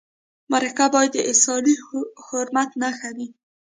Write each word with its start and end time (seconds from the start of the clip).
مرکه 0.51 0.85
باید 0.93 1.11
د 1.13 1.17
انساني 1.29 1.75
حرمت 2.25 2.69
نښه 2.81 3.09
وي. 3.15 3.27